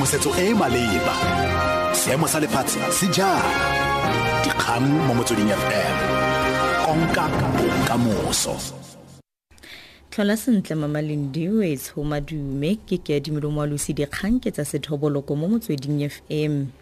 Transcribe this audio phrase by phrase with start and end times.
[0.00, 1.14] tshedimosetso e e maleba.
[1.92, 3.42] Seemo sa lefatshe se jang?
[4.44, 5.96] Dikgang mo motsweding fm
[6.84, 8.56] konka bokamoso.
[10.10, 12.78] Tlhola sentle mamalendiwe tsho madume.
[12.86, 16.72] Ke ke adimelo moalosi dikgang ke tsa sethoboloko mo motsweding fm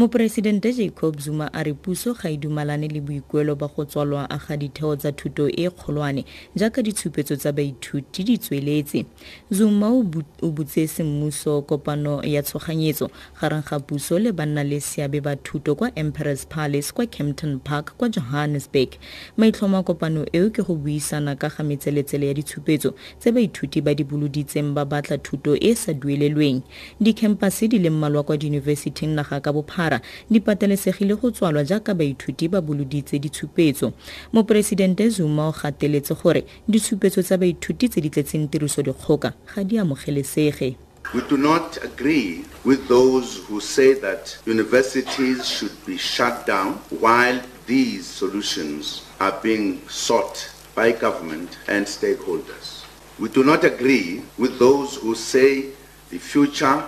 [0.00, 4.38] moporesidente jacob zuma a re puso ga e dumalane le boikuelo ba go tswalwa a
[4.38, 6.24] ga ditheo tsa thuto e kgolwane
[6.56, 9.04] jaaka ditshupetso tsa baithuti di tsweletse.
[9.52, 10.02] Zuma o
[10.50, 13.10] butse semmuso kopano ya tshoganyetso
[13.40, 17.92] gareng ga puso le banna le seabe ba thuto kwa emperors palace kwa campton park
[17.98, 18.96] kwa johannesburg.
[19.36, 23.94] Maitlhomo a kopano eo ke go buisana ka ga metseletsele ya ditshupetso tse baithuti ba
[23.94, 26.62] di boloditseng ba batla thuto e sa duelelweng.
[27.00, 29.89] Dikempase di le mmalwa kwa diyunibesithing naga ka bophara
[30.30, 33.92] di patelesegile go tswalwa jaaka baithuti ba boloditse ditshupetso
[34.32, 40.76] moporesidente zuma o gateletse gore ditshupetso tsa baithuti tse di tletseng tirisodikgoka ga di amogelesege
[41.14, 47.40] We do not agree with those who say that universities should be shut down while
[47.66, 52.84] these solutions are being sought by government and stakeholders.
[53.18, 55.70] We do not agree with those who say
[56.10, 56.84] the future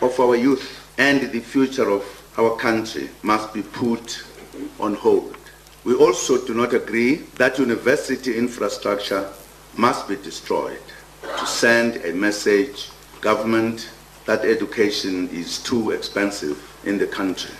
[0.00, 2.02] of our youth and the future of
[2.38, 4.24] our country must be put
[4.78, 5.36] on hold.
[5.84, 9.28] We also do not agree that university infrastructure
[9.76, 10.82] must be destroyed
[11.22, 13.90] to send a message government
[14.26, 17.50] that education is too expensive in the country.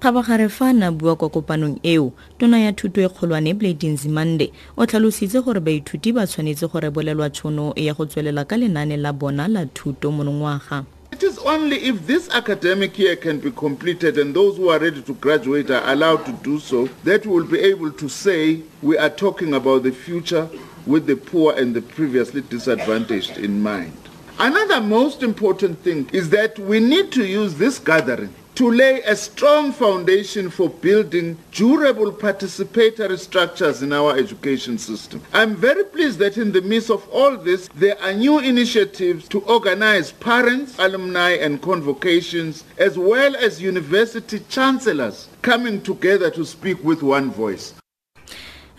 [0.00, 4.86] kgabagare fa na bua kwa kopanong eo tona ya thuto e kgolwane blading zimande o
[4.86, 9.48] tlhalositse gore baithuti ba tshwanetse go rebolelwa tšhono ya go tswelela ka lenaane la bona
[9.48, 10.84] la thuto monongwaga
[11.18, 15.02] It is only if this academic year can be completed and those who are ready
[15.02, 18.96] to graduate are allowed to do so that we will be able to say we
[18.96, 20.48] are talking about the future
[20.86, 23.96] with the poor and the previously disadvantaged in mind.
[24.38, 29.14] Another most important thing is that we need to use this gathering to lay a
[29.14, 35.22] strong foundation for building durable participatory structures in our education system.
[35.32, 39.42] I'm very pleased that in the midst of all this, there are new initiatives to
[39.42, 47.00] organize parents, alumni, and convocations, as well as university chancellors coming together to speak with
[47.00, 47.74] one voice.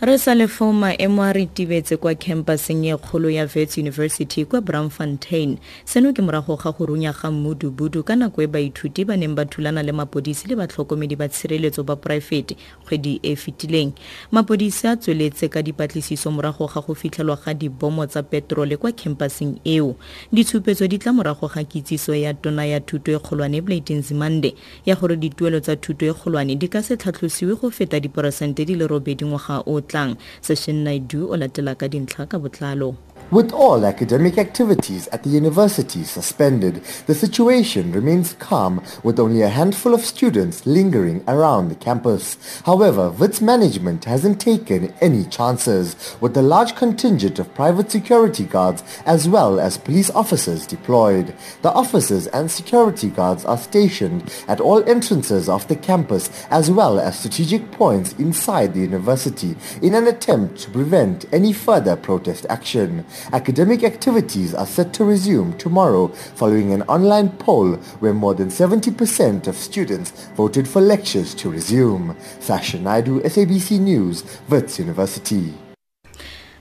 [0.02, 4.44] Re sa le fo maemo a re tibetse kwa campuseng e kgolo ya vets university
[4.44, 5.58] kwa bramfontein.
[5.84, 9.44] Seno ke morago ga go runya ga mmudubudu ka nako e baithuti ba neng ba
[9.44, 12.56] thulana le mapodisi le batlhokomedi ba tshireletso ba poraefete
[12.86, 13.92] kgwedi e fetileng.
[14.32, 19.60] Mapodisi a tsweletse ka dipatlisiso morago ga go fitlhelwa ga dibomo tsa petrole kwa campuseng
[19.64, 19.96] eo.
[20.32, 24.54] Ditshupetso di tla morago ga kitsiso ya tona ya thuto e kgolwane blading zimande
[24.86, 28.74] ya gore dituelo tsa thuto e kgolwane di ka se tlhatlosiwe go feta diporesente di
[28.74, 30.14] le robedi ngwaga o tlang.
[30.46, 32.94] Session naidu o latela ka dintlha ka botlalo
[33.30, 39.48] With all academic activities at the university suspended, the situation remains calm with only a
[39.48, 42.36] handful of students lingering around the campus.
[42.66, 48.82] However, WITS management hasn't taken any chances with a large contingent of private security guards
[49.06, 51.32] as well as police officers deployed.
[51.62, 56.98] The officers and security guards are stationed at all entrances of the campus as well
[56.98, 63.04] as strategic points inside the university in an attempt to prevent any further protest action.
[63.32, 69.46] Academic activities are set to resume tomorrow following an online poll where more than 70%
[69.46, 72.16] of students voted for lectures to resume.
[72.40, 75.54] Sasha Naidu, SABC News, Wits University.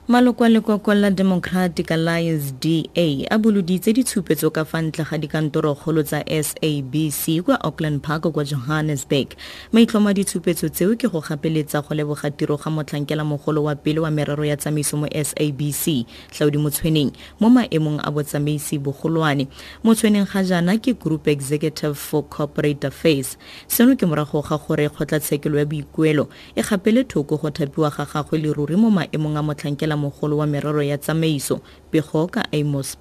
[0.10, 2.82] Maloko a lekoko la democratic alliance da
[3.30, 9.36] a boloditse ditshupetso ka fa ntle ga dikantorokgolo tsa sabc kwa auckland park kwa johannesburg.
[9.72, 14.00] Maitlhomo a ditshupetso tseo ke go gapeletsa go leboga tiro ga motlhankela mogolo wa pele
[14.00, 19.48] wa merero ya tsamaiso mo sabc tlhaodi motshweneng mo maemong a botsamaisi bogolwane.
[19.84, 23.38] Motshweneng ga jaana ke group executive for corporate affairs.
[23.68, 28.42] Seno ke morago ga gore kgotlatshekelo ya boikuelo e gapele thoko go thapiwa ga gagwe
[28.42, 31.60] leruri mo maemong a motlhankela mogolo wa merero ya tsamaiso
[31.92, 32.96] pego ka amos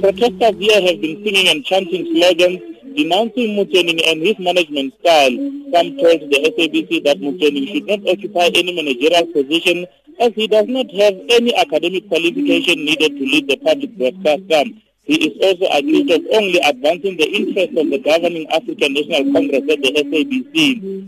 [0.00, 2.60] Protesters here have been singing and chanting slogans
[2.96, 5.34] denouncing Motsoeneng and his management style.
[5.72, 9.86] Some told the SABC that Motsoeneng should not occupy any managerial position
[10.20, 14.64] as he does not have any academic qualification needed to lead the public broadcaster.
[15.04, 19.64] He is also accused of only advancing the interests of the governing African National Congress
[19.70, 20.54] at the SABC.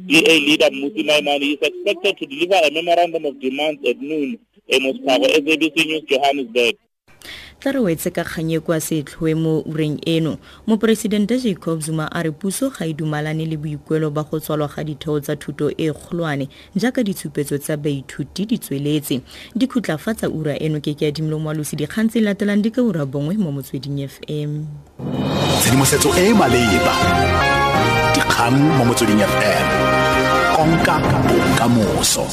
[0.08, 4.38] DA leader Mmusi Maimane is expected to deliver a memorandum of demands at noon.
[4.70, 6.76] Amos Pago, SABC News, Johannesburg.
[7.62, 10.38] tla re wetse ka kganye kwa setlhoe mo ureng eno.
[10.66, 14.82] Moporesidente jacob zuma a re puso ga e dumalane le boikuelo ba go tswalwa ga
[14.82, 19.22] ditheo tsa thuto e kgolwane jaaka ditshupetso tsa baithuti di tsweletse.
[19.54, 23.38] Di khutlafatsa ura eno ke ke adimolo moalosi dikgang tse latelang di ka ura bongwe
[23.38, 24.66] mo motsweding fm
[25.62, 26.94] tshedimosetso e e maleba.
[28.14, 29.66] Dikgang mo motsweding fm
[30.58, 30.98] konka
[31.30, 32.26] bokamoso